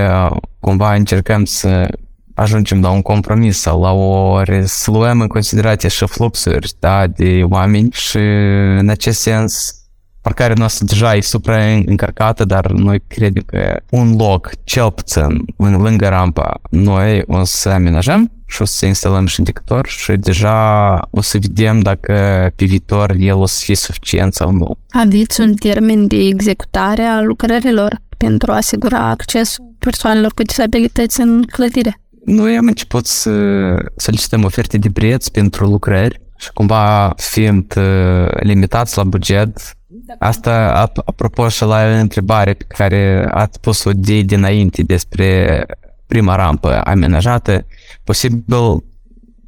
cumva 0.59 0.93
încercăm 0.93 1.45
să 1.45 1.87
ajungem 2.33 2.81
la 2.81 2.89
un 2.89 3.01
compromis 3.01 3.59
sau 3.59 3.81
la 3.81 3.91
o 3.91 4.41
să 4.63 4.91
luăm 4.91 5.21
în 5.21 5.27
considerație 5.27 5.89
și 5.89 6.05
fluxuri 6.05 6.73
da, 6.79 7.07
de 7.07 7.43
oameni 7.49 7.91
și 7.91 8.17
în 8.77 8.89
acest 8.89 9.21
sens 9.21 9.75
parcarea 10.21 10.55
noastră 10.57 10.85
deja 10.85 11.15
e 11.15 11.21
supraîncărcată, 11.21 12.45
dar 12.45 12.71
noi 12.71 13.03
credem 13.07 13.43
că 13.45 13.79
un 13.89 14.15
loc, 14.15 14.49
cel 14.63 14.91
puțin, 14.91 15.45
lângă 15.57 16.07
rampa, 16.07 16.59
noi 16.69 17.23
o 17.27 17.43
să 17.43 17.69
amenajăm 17.69 18.31
și 18.45 18.61
o 18.61 18.65
să 18.65 18.85
instalăm 18.85 19.25
și 19.25 19.35
indicator 19.39 19.87
și 19.87 20.11
deja 20.11 20.99
o 21.09 21.21
să 21.21 21.37
vedem 21.41 21.79
dacă 21.79 22.13
pe 22.55 22.65
viitor 22.65 23.15
el 23.19 23.35
o 23.35 23.45
să 23.45 23.61
fie 23.63 23.75
suficient 23.75 24.33
sau 24.33 24.51
nu. 24.51 24.77
Aveți 24.89 25.41
un 25.41 25.53
termen 25.53 26.07
de 26.07 26.15
executare 26.15 27.01
a 27.01 27.21
lucrărilor 27.21 28.01
pentru 28.17 28.51
a 28.51 28.55
asigura 28.55 28.99
accesul 29.09 29.73
persoanelor 29.79 30.33
cu 30.33 30.43
disabilități 30.43 31.21
în 31.21 31.43
clădire? 31.43 31.99
Noi 32.25 32.57
am 32.57 32.65
început 32.65 33.05
să 33.05 33.31
solicităm 33.95 34.43
oferte 34.43 34.77
de 34.77 34.89
preț 34.93 35.27
pentru 35.27 35.65
lucrări 35.65 36.21
și 36.37 36.51
cumva 36.53 37.13
fiind 37.17 37.73
uh, 37.77 38.27
limitați 38.39 38.97
la 38.97 39.03
buget, 39.03 39.57
asta 40.19 40.71
apropo 41.05 41.49
și 41.49 41.63
la 41.63 41.99
întrebare 41.99 42.53
pe 42.53 42.65
care 42.67 43.27
ați 43.31 43.59
pus-o 43.59 43.91
de 43.93 44.21
dinainte 44.21 44.83
despre 44.83 45.65
prima 46.07 46.35
rampă 46.35 46.81
amenajată, 46.83 47.65
posibil 48.03 48.83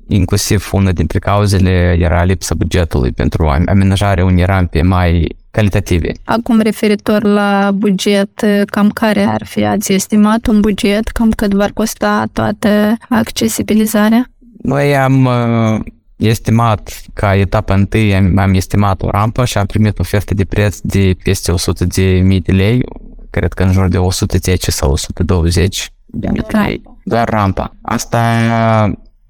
inclusiv 0.07 0.69
una 0.71 0.91
dintre 0.91 1.19
cauzele 1.19 1.97
era 1.99 2.23
lipsa 2.23 2.55
bugetului 2.55 3.11
pentru 3.11 3.47
amenajarea 3.47 4.25
unei 4.25 4.45
rampe 4.45 4.81
mai 4.81 5.35
calitative. 5.51 6.11
Acum, 6.23 6.59
referitor 6.59 7.23
la 7.23 7.71
buget, 7.73 8.45
cam 8.65 8.89
care 8.89 9.21
ar 9.21 9.45
fi? 9.45 9.63
Ați 9.63 9.93
estimat 9.93 10.47
un 10.47 10.59
buget? 10.59 11.07
Cam 11.07 11.31
cât 11.31 11.53
va 11.53 11.67
costa 11.73 12.25
toată 12.33 12.97
accesibilizarea? 13.09 14.31
Noi 14.61 14.97
am 14.97 15.25
uh, 15.25 15.79
estimat 16.15 17.01
ca 17.13 17.35
etapa 17.35 17.73
întâi, 17.73 18.15
am, 18.15 18.37
am 18.37 18.53
estimat 18.53 19.01
o 19.01 19.09
rampă 19.09 19.45
și 19.45 19.57
am 19.57 19.65
primit 19.65 19.99
oferte 19.99 20.33
de 20.33 20.45
preț 20.45 20.79
de 20.81 21.15
peste 21.23 21.51
100 21.51 21.85
de 21.85 22.03
mii 22.03 22.41
de 22.41 22.51
lei, 22.51 22.83
cred 23.29 23.53
că 23.53 23.63
în 23.63 23.71
jur 23.71 23.87
de 23.87 23.97
110 23.97 24.71
sau 24.71 24.91
120 24.91 25.91
de 26.07 26.27
mii 26.31 26.41
de 26.41 26.57
lei. 26.57 26.81
Doar 27.03 27.29
rampa. 27.29 27.75
Asta 27.81 28.21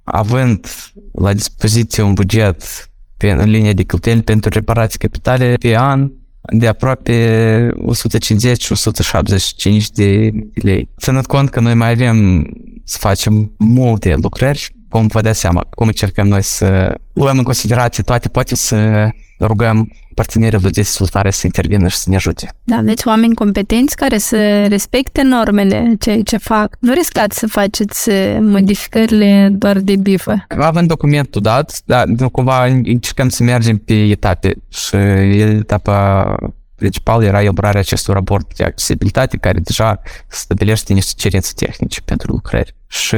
având 0.04 0.68
la 1.12 1.34
dispoziție 1.34 2.04
un 2.04 2.14
buget 2.14 2.64
pe, 3.18 3.32
în 3.32 3.50
linie 3.50 3.74
de 3.74 3.84
cheltuieli 3.84 4.22
pentru 4.22 4.50
reparații 4.50 5.00
capitale 5.00 5.54
pe 5.60 5.76
an 5.76 6.12
de 6.54 6.68
aproape 6.68 7.70
150-175 7.70 7.74
de 9.94 10.32
lei. 10.54 10.90
Ținând 11.00 11.26
cont 11.26 11.50
că 11.50 11.60
noi 11.60 11.74
mai 11.74 11.92
avem 11.92 12.48
să 12.84 12.98
facem 13.00 13.52
multe 13.58 14.16
lucrări, 14.16 14.76
cum 14.90 15.08
vă 15.08 15.22
dați 15.22 15.40
seama, 15.40 15.66
cum 15.70 15.88
încercăm 15.88 16.28
noi 16.28 16.44
să 16.44 16.96
luăm 17.14 17.38
în 17.38 17.44
considerație 17.44 18.04
toate, 18.04 18.28
poate 18.28 18.56
să 18.56 19.10
rugăm 19.40 19.92
partenerii 20.14 20.60
de 20.60 20.70
dezvoltare 20.70 21.30
să 21.30 21.42
intervină 21.46 21.88
și 21.88 21.98
să 21.98 22.10
ne 22.10 22.16
ajute. 22.16 22.50
Da, 22.64 22.76
aveți 22.76 23.08
oameni 23.08 23.36
competenți 23.36 23.96
care 23.96 24.18
să 24.18 24.66
respecte 24.68 25.22
normele, 25.22 25.96
ceea 26.00 26.22
ce 26.22 26.38
fac. 26.38 26.76
Nu 26.80 26.94
riscați 26.94 27.38
să 27.38 27.48
faceți 27.48 28.10
modificările 28.40 29.50
doar 29.52 29.80
de 29.80 29.96
bifă. 29.96 30.46
Avem 30.58 30.86
documentul 30.86 31.42
dat, 31.42 31.82
dar 31.86 32.06
cumva 32.32 32.66
încercăm 32.66 33.30
să 33.30 33.44
mergem 33.44 33.78
pe 33.78 33.94
etape 33.94 34.56
și 34.70 34.96
etapa 34.96 36.36
principal 36.76 37.24
era 37.24 37.42
elaborarea 37.42 37.80
acestui 37.80 38.14
raport 38.14 38.56
de 38.56 38.64
accesibilitate 38.64 39.38
care 39.38 39.60
deja 39.60 40.02
stabilește 40.28 40.94
niște 40.94 41.14
cerințe 41.16 41.52
tehnice 41.56 42.02
pentru 42.02 42.32
lucrări. 42.32 42.76
Și 42.88 43.16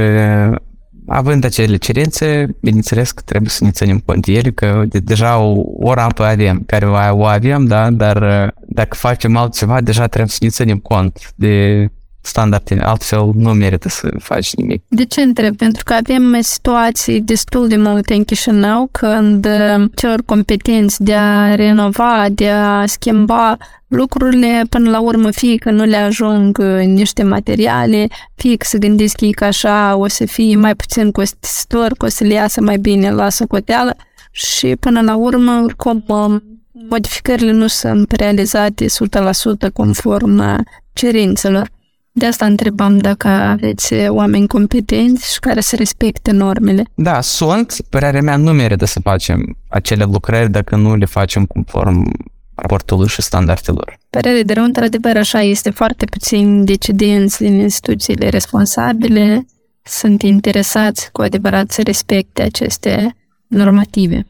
Având 1.12 1.44
acele 1.44 1.76
cerințe, 1.76 2.56
bineînțeles 2.60 3.10
că 3.10 3.22
trebuie 3.24 3.50
să 3.50 3.64
ne 3.64 3.70
ținem 3.70 3.98
cont. 3.98 4.26
De 4.26 4.32
ele, 4.32 4.50
că 4.50 4.82
de, 4.88 4.98
deja 4.98 5.38
o, 5.38 5.62
o 5.78 5.94
rampă 5.94 6.24
avem, 6.24 6.62
care 6.66 6.86
o 7.10 7.24
avem, 7.24 7.64
da, 7.64 7.90
dar 7.90 8.18
dacă 8.66 8.96
facem 8.96 9.36
altceva, 9.36 9.80
deja 9.80 10.06
trebuie 10.06 10.30
să 10.30 10.38
ne 10.40 10.48
ținem 10.48 10.78
cont 10.78 11.32
de 11.34 11.86
standarde, 12.20 12.78
altfel 12.82 13.30
nu 13.34 13.52
merită 13.52 13.88
să 13.88 14.08
faci 14.18 14.54
nimic. 14.54 14.82
De 14.88 15.04
ce 15.04 15.20
întreb? 15.20 15.56
Pentru 15.56 15.84
că 15.84 15.92
avem 15.92 16.40
situații 16.40 17.20
destul 17.20 17.68
de 17.68 17.76
multe 17.76 18.14
în 18.14 18.24
Chișinău 18.24 18.88
când 18.90 19.46
uh, 19.46 19.84
celor 19.94 20.22
competenți 20.24 21.02
de 21.02 21.14
a 21.14 21.54
renova, 21.54 22.26
de 22.30 22.48
a 22.48 22.86
schimba 22.86 23.56
lucrurile, 23.88 24.62
până 24.68 24.90
la 24.90 25.00
urmă, 25.00 25.30
fie 25.30 25.56
că 25.56 25.70
nu 25.70 25.84
le 25.84 25.96
ajung 25.96 26.58
uh, 26.58 26.84
niște 26.84 27.22
materiale, 27.22 28.06
fie 28.34 28.56
că 28.56 28.66
se 28.68 28.78
gândesc 28.78 29.20
ei 29.20 29.32
că 29.32 29.44
așa 29.44 29.96
o 29.96 30.08
să 30.08 30.24
fie 30.26 30.56
mai 30.56 30.74
puțin 30.74 31.10
costisitor, 31.10 31.92
că 31.98 32.04
o 32.06 32.08
să 32.08 32.24
le 32.24 32.32
iasă 32.32 32.60
mai 32.60 32.78
bine 32.78 33.10
la 33.10 33.28
socoteală 33.28 33.96
și 34.30 34.76
până 34.80 35.00
la 35.00 35.16
urmă, 35.16 35.60
oricum, 35.64 36.04
um, 36.06 36.42
modificările 36.88 37.52
nu 37.52 37.66
sunt 37.66 38.12
realizate 38.12 38.86
100% 38.86 39.72
conform 39.72 40.64
cerințelor. 40.92 41.68
De 42.12 42.26
asta 42.26 42.44
întrebam 42.44 42.98
dacă 42.98 43.28
aveți 43.28 43.94
oameni 44.08 44.46
competenți 44.46 45.32
și 45.32 45.38
care 45.38 45.60
să 45.60 45.76
respecte 45.76 46.30
normele. 46.30 46.84
Da, 46.94 47.20
sunt. 47.20 47.76
Părerea 47.88 48.22
mea 48.22 48.36
nu 48.36 48.52
merită 48.52 48.84
să 48.84 49.00
facem 49.00 49.56
acele 49.68 50.04
lucrări 50.04 50.50
dacă 50.50 50.76
nu 50.76 50.96
le 50.96 51.04
facem 51.04 51.44
conform 51.44 52.12
raportului 52.54 53.08
și 53.08 53.22
standardelor. 53.22 53.98
Părere 54.10 54.42
de 54.42 54.52
rău, 54.52 54.64
într-adevăr, 54.64 55.16
așa 55.16 55.40
este 55.40 55.70
foarte 55.70 56.04
puțin 56.04 56.64
decidenți 56.64 57.42
din 57.42 57.58
instituțiile 57.58 58.28
responsabile 58.28 59.46
sunt 59.82 60.22
interesați 60.22 61.12
cu 61.12 61.22
adevărat 61.22 61.70
să 61.70 61.82
respecte 61.82 62.42
aceste 62.42 63.16
normative. 63.46 64.26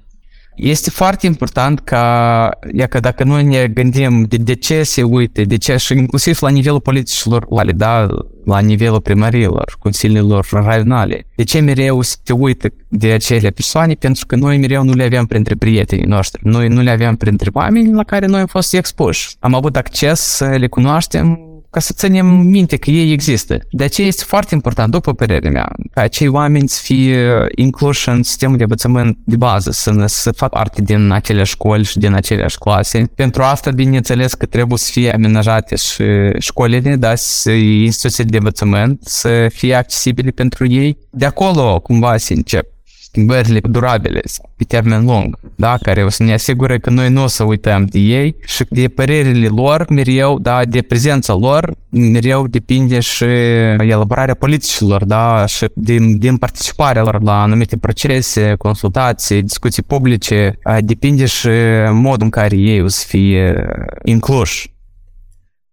Este 0.62 0.90
foarte 0.90 1.26
important 1.26 1.80
ca, 1.80 2.48
ia 2.72 2.86
că 2.86 3.00
dacă 3.00 3.24
noi 3.24 3.44
ne 3.44 3.66
gândim 3.66 4.22
de, 4.28 4.36
de 4.36 4.54
ce 4.54 4.82
se 4.82 5.02
uite, 5.02 5.42
de 5.42 5.56
ce 5.56 5.76
și 5.76 5.92
inclusiv 5.92 6.38
la 6.40 6.48
nivelul 6.48 6.80
politicilor 6.80 7.46
locale, 7.48 7.72
da, 7.72 8.06
la 8.44 8.58
nivelul 8.58 9.00
primărilor, 9.00 9.76
consiliilor 9.78 10.46
raionale, 10.50 11.26
de 11.34 11.42
ce 11.44 11.60
mereu 11.60 12.02
se 12.02 12.32
uită 12.32 12.68
de 12.88 13.12
acele 13.12 13.50
persoane? 13.50 13.94
Pentru 13.94 14.26
că 14.26 14.36
noi 14.36 14.58
mereu 14.58 14.82
nu 14.84 14.92
le 14.92 15.04
avem 15.04 15.26
printre 15.26 15.54
prietenii 15.54 16.04
noștri, 16.04 16.40
noi 16.44 16.68
nu 16.68 16.80
le 16.80 16.90
avem 16.90 17.16
printre 17.16 17.50
oameni 17.52 17.92
la 17.92 18.04
care 18.04 18.26
noi 18.26 18.40
am 18.40 18.46
fost 18.46 18.74
expuși. 18.74 19.36
Am 19.38 19.54
avut 19.54 19.76
acces 19.76 20.20
să 20.20 20.44
le 20.44 20.66
cunoaștem 20.66 21.49
ca 21.70 21.80
să 21.80 21.92
ținem 21.96 22.26
minte 22.26 22.76
că 22.76 22.90
ei 22.90 23.12
există. 23.12 23.58
De 23.70 23.84
aceea 23.84 24.06
este 24.06 24.24
foarte 24.26 24.54
important, 24.54 24.90
după 24.90 25.14
părerea 25.14 25.50
mea, 25.50 25.72
ca 25.90 26.00
acei 26.00 26.28
oameni 26.28 26.68
să 26.68 26.80
fie 26.82 27.46
incluși 27.54 28.08
în 28.08 28.22
sistemul 28.22 28.56
de 28.56 28.62
învățământ 28.62 29.18
de 29.24 29.36
bază, 29.36 29.70
să, 29.70 30.04
să 30.06 30.32
facă 30.32 30.56
parte 30.56 30.82
din 30.82 31.10
acele 31.10 31.42
școli 31.42 31.84
și 31.84 31.98
din 31.98 32.12
aceleași 32.14 32.58
clase. 32.58 33.10
Pentru 33.14 33.42
asta, 33.42 33.70
bineînțeles, 33.70 34.34
că 34.34 34.46
trebuie 34.46 34.78
să 34.78 34.90
fie 34.90 35.12
amenajate 35.12 35.76
și 35.76 36.04
școlile, 36.38 36.96
dar 36.96 37.18
și 37.18 37.82
instituțiile 37.84 38.30
de 38.30 38.36
învățământ 38.36 39.00
să 39.04 39.46
fie 39.52 39.74
accesibile 39.74 40.30
pentru 40.30 40.66
ei. 40.66 40.98
De 41.10 41.24
acolo, 41.24 41.80
cumva, 41.80 42.16
se 42.16 42.34
încep 42.34 42.78
schimbările 43.10 43.60
durabile 43.62 44.20
pe 44.56 44.64
termen 44.64 45.04
lung, 45.04 45.38
da, 45.56 45.76
care 45.82 46.04
o 46.04 46.08
să 46.08 46.22
ne 46.22 46.32
asigure 46.32 46.78
că 46.78 46.90
noi 46.90 47.10
nu 47.10 47.22
o 47.22 47.26
să 47.26 47.44
uităm 47.44 47.84
de 47.84 47.98
ei 47.98 48.36
și 48.44 48.64
de 48.68 48.88
părerile 48.88 49.48
lor 49.48 49.84
mereu, 49.88 50.38
da, 50.38 50.64
de 50.64 50.82
prezența 50.82 51.34
lor 51.34 51.74
mereu 51.88 52.46
depinde 52.46 53.00
și 53.00 53.24
elaborarea 53.78 54.34
politicilor, 54.34 55.04
da, 55.04 55.46
și 55.46 55.66
din, 55.74 56.18
din 56.18 56.36
participarea 56.36 57.02
lor 57.02 57.22
la 57.22 57.42
anumite 57.42 57.76
procese, 57.76 58.54
consultații, 58.58 59.42
discuții 59.42 59.82
publice, 59.82 60.58
depinde 60.80 61.26
și 61.26 61.48
modul 61.92 62.24
în 62.24 62.30
care 62.30 62.56
ei 62.56 62.82
o 62.82 62.88
să 62.88 63.04
fie 63.06 63.66
incluși 64.04 64.72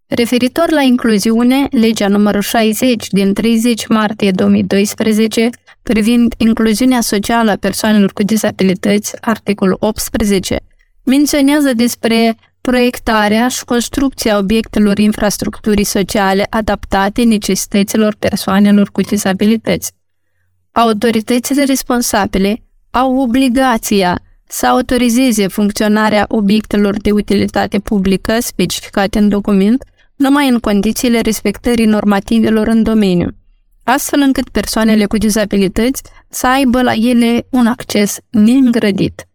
Referitor 0.08 0.72
la 0.72 0.82
incluziune, 0.82 1.68
legea 1.72 2.08
numărul 2.08 2.42
60 2.42 3.08
din 3.08 3.34
30 3.34 3.88
martie 3.88 4.32
2012 4.32 5.50
privind 5.84 6.34
incluziunea 6.38 7.02
socială 7.02 7.52
a 7.52 7.56
persoanelor 7.56 8.12
cu 8.14 8.24
dizabilități, 8.24 9.22
articolul 9.22 9.78
18, 9.80 10.60
menționează 11.04 11.74
despre 11.74 12.38
proiectarea 12.62 13.48
și 13.48 13.66
construcția 13.66 14.38
obiectelor 14.38 14.98
infrastructurii 14.98 15.84
sociale 15.84 16.48
adaptate 16.50 17.24
necesităților 17.24 18.16
persoanelor 18.20 18.90
cu 18.92 19.02
dizabilități. 19.02 19.92
Autoritățile 20.72 21.64
responsabile 21.64 22.64
au 22.90 23.18
obligația 23.20 24.22
să 24.48 24.68
autorizeze 24.68 25.48
funcționarea 25.48 26.26
obiectelor 26.28 26.98
de 26.98 27.12
utilitate 27.12 27.80
publică 27.80 28.38
specificate 28.40 29.20
în 29.20 29.30
document 29.30 29.84
numai 30.18 30.48
în 30.48 30.60
condițiile 30.60 31.20
respectării 31.20 31.86
normativelor 31.86 32.68
în 32.68 32.84
domeniu, 32.84 33.30
astfel 33.84 34.20
încât 34.20 34.50
persoanele 34.50 35.06
cu 35.06 35.18
dizabilități 35.18 36.02
să 36.30 36.48
aibă 36.48 36.82
la 36.82 36.94
ele 36.94 37.48
un 37.50 37.68
acces 37.68 38.18
neîngrădit. 38.30 39.28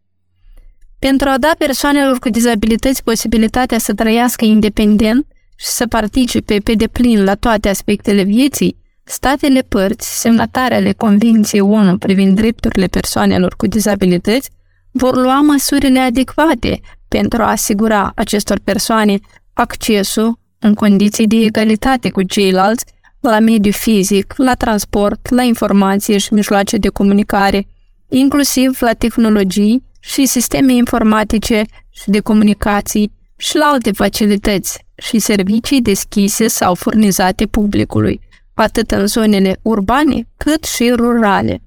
Pentru 0.99 1.29
a 1.29 1.39
da 1.39 1.51
persoanelor 1.59 2.19
cu 2.19 2.29
dizabilități 2.29 3.03
posibilitatea 3.03 3.79
să 3.79 3.95
trăiască 3.95 4.45
independent 4.45 5.27
și 5.57 5.67
să 5.67 5.87
participe 5.87 6.59
pe 6.59 6.73
deplin 6.73 7.25
la 7.25 7.35
toate 7.35 7.69
aspectele 7.69 8.23
vieții, 8.23 8.77
statele 9.05 9.61
părți, 9.61 10.21
semnatare 10.21 10.75
ale 10.75 10.93
Convenției 10.93 11.61
ONU 11.61 11.99
privind 11.99 12.37
drepturile 12.37 12.87
persoanelor 12.87 13.55
cu 13.57 13.67
dizabilități, 13.67 14.51
vor 14.91 15.17
lua 15.17 15.41
măsurile 15.41 15.99
adecvate 15.99 16.81
pentru 17.09 17.43
a 17.43 17.51
asigura 17.51 18.13
acestor 18.15 18.59
persoane 18.65 19.19
accesul 19.53 20.39
în 20.63 20.75
condiții 20.75 21.27
de 21.27 21.37
egalitate 21.37 22.11
cu 22.11 22.23
ceilalți, 22.23 22.85
la 23.21 23.39
mediu 23.39 23.71
fizic, 23.71 24.35
la 24.37 24.55
transport, 24.55 25.31
la 25.31 25.43
informație 25.43 26.19
și 26.19 26.35
mijloace 26.35 26.77
de 26.77 26.89
comunicare, 26.89 27.67
inclusiv 28.09 28.77
la 28.81 28.93
tehnologii 28.93 29.85
și 30.01 30.27
sisteme 30.27 30.73
informatice 30.73 31.65
și 31.91 32.11
de 32.11 32.21
comunicații 32.21 33.13
și 33.37 33.57
la 33.57 33.65
alte 33.65 33.93
facilități 33.93 34.85
și 34.95 35.19
servicii 35.19 35.83
deschise 35.83 36.49
sau 36.49 36.75
furnizate 36.75 37.47
publicului, 37.47 38.21
atât 38.55 38.91
în 38.91 39.07
zonele 39.07 39.59
urbane 39.63 40.29
cât 40.37 40.65
și 40.65 40.91
rurale. 40.91 41.63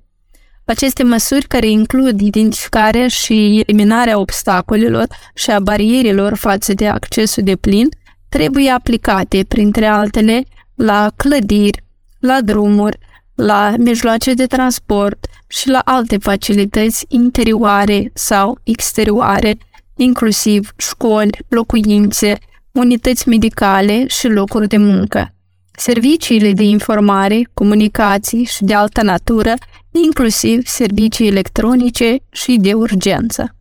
Aceste 0.65 1.03
măsuri 1.03 1.47
care 1.47 1.67
includ 1.67 2.21
identificarea 2.21 3.07
și 3.07 3.63
eliminarea 3.65 4.19
obstacolelor 4.19 5.07
și 5.33 5.51
a 5.51 5.59
barierilor 5.59 6.35
față 6.35 6.73
de 6.73 6.87
accesul 6.87 7.43
de 7.43 7.55
plin 7.55 7.89
trebuie 8.35 8.69
aplicate, 8.69 9.45
printre 9.47 9.85
altele, 9.85 10.43
la 10.75 11.11
clădiri, 11.15 11.83
la 12.19 12.41
drumuri, 12.41 12.97
la 13.35 13.73
mijloace 13.77 14.33
de 14.33 14.45
transport 14.45 15.27
și 15.47 15.69
la 15.69 15.81
alte 15.85 16.17
facilități 16.17 17.05
interioare 17.07 18.11
sau 18.13 18.59
exterioare, 18.63 19.57
inclusiv 19.95 20.73
școli, 20.77 21.37
locuințe, 21.47 22.37
unități 22.71 23.29
medicale 23.29 24.07
și 24.07 24.27
locuri 24.27 24.67
de 24.67 24.77
muncă. 24.77 25.33
Serviciile 25.77 26.51
de 26.51 26.63
informare, 26.63 27.41
comunicații 27.53 28.43
și 28.43 28.63
de 28.63 28.73
altă 28.73 29.01
natură, 29.01 29.53
inclusiv 29.91 30.65
servicii 30.65 31.27
electronice 31.27 32.17
și 32.31 32.57
de 32.57 32.73
urgență. 32.73 33.55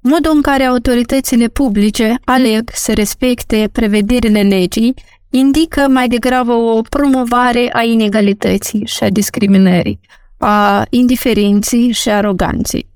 Modul 0.00 0.32
în 0.34 0.42
care 0.42 0.64
autoritățile 0.64 1.48
publice 1.48 2.14
aleg 2.24 2.70
să 2.72 2.92
respecte 2.92 3.68
prevederile 3.72 4.42
legii 4.42 4.94
indică 5.30 5.86
mai 5.88 6.08
degrabă 6.08 6.52
o 6.52 6.80
promovare 6.80 7.70
a 7.72 7.82
inegalității 7.82 8.86
și 8.86 9.02
a 9.04 9.10
discriminării, 9.10 10.00
a 10.38 10.86
indiferenței 10.90 11.92
și 11.92 12.08
aroganței. 12.08 12.88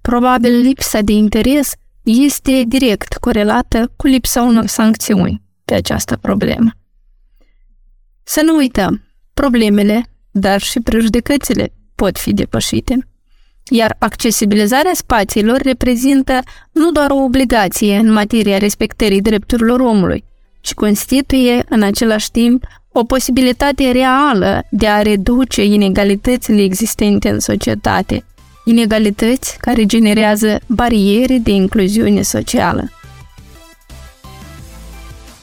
Probabil 0.00 0.60
lipsa 0.60 1.00
de 1.00 1.12
interes 1.12 1.72
este 2.02 2.62
direct 2.66 3.16
corelată 3.16 3.92
cu 3.96 4.06
lipsa 4.06 4.42
unor 4.42 4.66
sancțiuni 4.66 5.42
pe 5.64 5.74
această 5.74 6.16
problemă. 6.16 6.70
Să 8.22 8.42
nu 8.44 8.56
uităm, 8.56 9.02
problemele, 9.34 10.04
dar 10.30 10.60
și 10.60 10.80
prejudecățile 10.80 11.72
pot 11.94 12.18
fi 12.18 12.32
depășite 12.32 13.08
iar 13.70 13.96
accesibilizarea 13.98 14.94
spațiilor 14.94 15.60
reprezintă 15.60 16.40
nu 16.72 16.90
doar 16.90 17.10
o 17.10 17.22
obligație 17.22 17.96
în 17.96 18.12
materia 18.12 18.58
respectării 18.58 19.20
drepturilor 19.20 19.80
omului, 19.80 20.24
ci 20.60 20.74
constituie 20.74 21.64
în 21.68 21.82
același 21.82 22.30
timp 22.30 22.64
o 22.92 23.04
posibilitate 23.04 23.90
reală 23.90 24.64
de 24.70 24.86
a 24.86 25.02
reduce 25.02 25.64
inegalitățile 25.64 26.62
existente 26.62 27.28
în 27.28 27.40
societate, 27.40 28.24
inegalități 28.64 29.56
care 29.60 29.86
generează 29.86 30.60
bariere 30.66 31.36
de 31.36 31.50
incluziune 31.50 32.22
socială. 32.22 32.90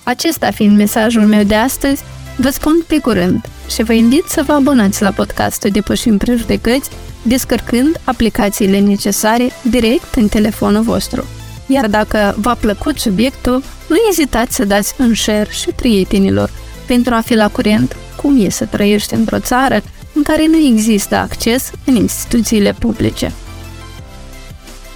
Acesta 0.03 0.51
fiind 0.51 0.77
mesajul 0.77 1.21
meu 1.21 1.43
de 1.43 1.55
astăzi, 1.55 2.03
vă 2.35 2.49
spun 2.49 2.83
pe 2.87 2.99
curând 2.99 3.45
și 3.69 3.83
vă 3.83 3.93
invit 3.93 4.23
să 4.27 4.43
vă 4.45 4.53
abonați 4.53 5.01
la 5.01 5.11
podcastul 5.11 5.69
Depășim 5.69 6.17
Prejudecăți 6.17 6.89
descărcând 7.21 8.01
aplicațiile 8.03 8.79
necesare 8.79 9.51
direct 9.69 10.13
în 10.15 10.27
telefonul 10.27 10.81
vostru. 10.81 11.25
Iar 11.67 11.87
dacă 11.87 12.35
v-a 12.37 12.55
plăcut 12.55 12.97
subiectul, 12.97 13.63
nu 13.87 13.95
ezitați 14.09 14.55
să 14.55 14.65
dați 14.65 14.93
un 14.99 15.13
share 15.13 15.49
și 15.49 15.69
prietenilor, 15.75 16.49
pentru 16.87 17.13
a 17.13 17.21
fi 17.21 17.35
la 17.35 17.47
curent 17.49 17.95
cum 18.15 18.45
e 18.45 18.49
să 18.49 18.65
trăiești 18.65 19.13
într-o 19.13 19.39
țară 19.39 19.81
în 20.13 20.23
care 20.23 20.47
nu 20.47 20.57
există 20.57 21.15
acces 21.15 21.71
în 21.85 21.95
instituțiile 21.95 22.73
publice. 22.79 23.31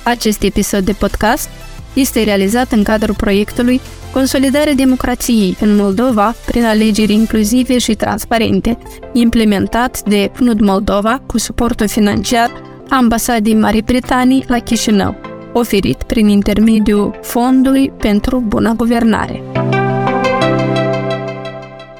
Acest 0.03 0.41
episod 0.41 0.85
de 0.85 0.91
podcast 0.91 1.49
este 1.95 2.23
realizat 2.23 2.71
în 2.71 2.83
cadrul 2.83 3.15
proiectului 3.15 3.81
Consolidarea 4.11 4.73
democrației 4.73 5.57
în 5.59 5.75
Moldova 5.75 6.35
prin 6.45 6.65
alegeri 6.65 7.13
inclusive 7.13 7.77
și 7.77 7.93
transparente, 7.93 8.77
implementat 9.13 10.01
de 10.03 10.31
PNUD 10.33 10.59
Moldova 10.59 11.21
cu 11.25 11.37
suportul 11.37 11.87
financiar 11.87 12.51
a 12.89 12.95
Ambasadei 12.95 13.53
Marii 13.53 13.81
Britanii 13.81 14.45
la 14.47 14.59
Chișinău, 14.59 15.15
oferit 15.53 16.03
prin 16.03 16.27
intermediul 16.27 17.19
Fondului 17.21 17.91
pentru 17.97 18.43
Bună 18.47 18.73
Guvernare. 18.73 19.43